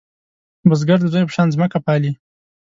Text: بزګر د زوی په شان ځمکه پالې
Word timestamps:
بزګر 0.69 0.99
د 1.01 1.05
زوی 1.13 1.23
په 1.27 1.33
شان 1.35 1.47
ځمکه 1.55 1.77
پالې 1.85 2.11